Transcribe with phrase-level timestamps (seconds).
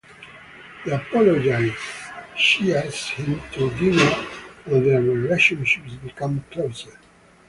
[0.83, 1.77] To apologize,
[2.35, 4.27] she asks him to dinner
[4.65, 6.97] and their relationship becomes closer.